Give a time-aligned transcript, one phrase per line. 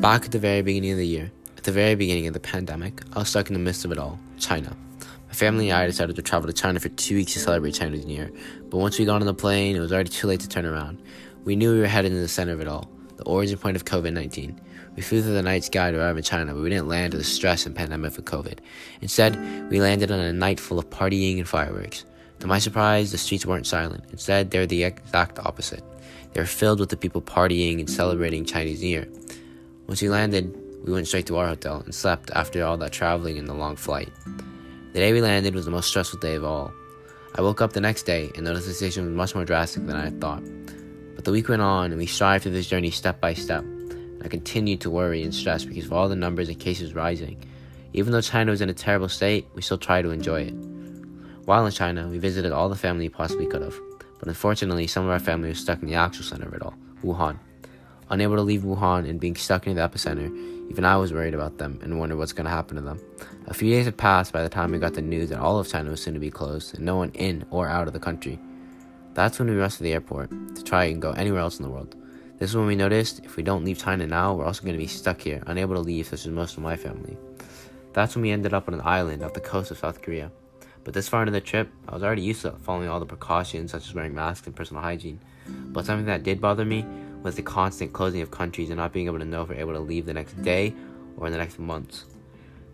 [0.00, 3.02] Back at the very beginning of the year, at the very beginning of the pandemic,
[3.14, 4.76] I was stuck in the midst of it all China.
[5.26, 8.06] My family and I decided to travel to China for two weeks to celebrate Chinese
[8.06, 8.30] New Year,
[8.70, 11.02] but once we got on the plane, it was already too late to turn around.
[11.42, 13.86] We knew we were headed in the center of it all, the origin point of
[13.86, 14.60] COVID 19.
[14.94, 17.18] We flew through the night sky to arrive in China, but we didn't land to
[17.18, 18.60] the stress and pandemic of COVID.
[19.00, 22.04] Instead, we landed on a night full of partying and fireworks.
[22.38, 24.04] To my surprise, the streets weren't silent.
[24.12, 25.82] Instead, they were the exact opposite.
[26.32, 29.08] They were filled with the people partying and celebrating Chinese New Year.
[29.88, 33.38] Once we landed, we went straight to our hotel and slept after all that traveling
[33.38, 34.12] and the long flight.
[34.92, 36.70] The day we landed was the most stressful day of all.
[37.36, 39.96] I woke up the next day and noticed the situation was much more drastic than
[39.96, 40.42] I had thought.
[41.14, 43.64] But the week went on and we strived through this journey step by step.
[44.22, 47.42] I continued to worry and stress because of all the numbers and cases rising.
[47.94, 50.54] Even though China was in a terrible state, we still tried to enjoy it.
[51.46, 53.78] While in China, we visited all the family we possibly could have,
[54.18, 56.74] but unfortunately, some of our family was stuck in the actual center of it all,
[57.02, 57.38] Wuhan.
[58.10, 60.28] Unable to leave Wuhan and being stuck in the epicenter,
[60.70, 63.00] even I was worried about them and wondered what's going to happen to them.
[63.46, 65.68] A few days had passed by the time we got the news that all of
[65.68, 68.38] China was soon to be closed and no one in or out of the country.
[69.14, 71.70] That's when we rushed to the airport to try and go anywhere else in the
[71.70, 71.96] world.
[72.38, 74.78] This is when we noticed if we don't leave China now, we're also going to
[74.78, 77.16] be stuck here, unable to leave, such as most of my family.
[77.94, 80.30] That's when we ended up on an island off the coast of South Korea.
[80.84, 83.72] But this far into the trip, I was already used to following all the precautions
[83.72, 85.20] such as wearing masks and personal hygiene.
[85.48, 86.86] But something that did bother me
[87.22, 89.72] was the constant closing of countries and not being able to know if we're able
[89.72, 90.74] to leave the next day
[91.16, 92.04] or in the next months.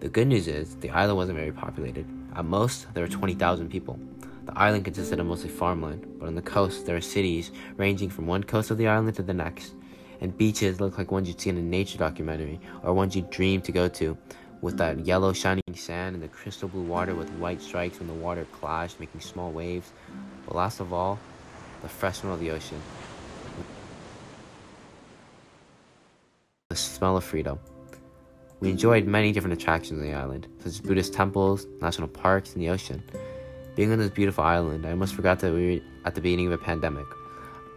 [0.00, 2.06] The good news is the island wasn't very populated.
[2.34, 3.98] At most, there were 20,000 people.
[4.44, 8.26] The island consisted of mostly farmland, but on the coast there are cities ranging from
[8.26, 9.74] one coast of the island to the next,
[10.20, 13.60] and beaches look like ones you'd see in a nature documentary or ones you dream
[13.62, 14.16] to go to,
[14.60, 18.14] with that yellow shining sand and the crystal blue water with white stripes when the
[18.14, 19.92] water clashed, making small waves.
[20.46, 21.18] But last of all,
[21.82, 22.80] the fresh smell of the ocean.
[26.76, 27.58] The smell of freedom.
[28.60, 32.62] We enjoyed many different attractions on the island, such as Buddhist temples, national parks, and
[32.62, 33.02] the ocean.
[33.76, 36.52] Being on this beautiful island, I almost forgot that we were at the beginning of
[36.52, 37.06] a pandemic.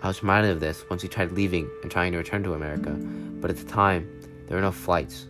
[0.03, 2.89] I was reminded of this once we tried leaving and trying to return to America,
[3.39, 4.05] but at the time,
[4.47, 5.27] there were no flights,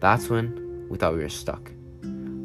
[0.00, 1.70] that's when we thought we were stuck.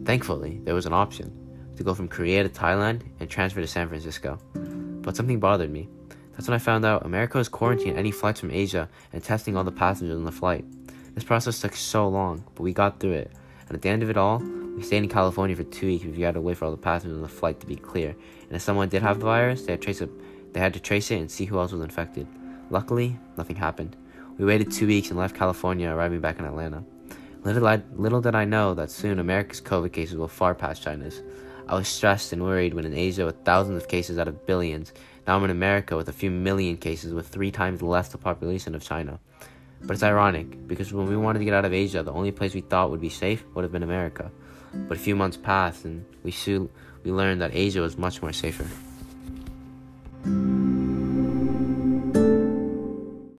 [0.04, 1.32] Thankfully, there was an option
[1.78, 4.38] to go from Korea to Thailand and transfer to San Francisco.
[4.54, 5.88] But something bothered me.
[6.36, 9.64] That's when I found out America was quarantining any flights from Asia and testing all
[9.64, 10.66] the passengers on the flight.
[11.16, 13.32] This process took so long, but we got through it.
[13.68, 14.40] And at the end of it all,
[14.76, 16.78] we stayed in California for two weeks because we had to wait for all the
[16.78, 18.10] passengers on the flight to be clear.
[18.10, 20.10] And if someone did have the virus, they had, trace it,
[20.54, 22.28] they had to trace it and see who else was infected.
[22.70, 23.96] Luckily, nothing happened.
[24.38, 26.84] We waited two weeks and left California, arriving back in Atlanta.
[27.46, 31.22] Little, I, little did I know that soon America's COVID cases will far pass China's.
[31.68, 34.94] I was stressed and worried when in Asia with thousands of cases out of billions,
[35.28, 38.76] now I'm in America with a few million cases with three times less the population
[38.76, 39.20] of China.
[39.82, 42.54] But it's ironic, because when we wanted to get out of Asia, the only place
[42.54, 44.32] we thought would be safe would have been America.
[44.74, 46.70] But a few months passed, and we soon
[47.04, 48.66] we learned that Asia was much more safer.